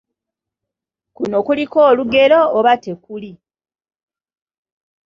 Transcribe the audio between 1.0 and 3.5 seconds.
Kuno kuliko olugero oba tekuli?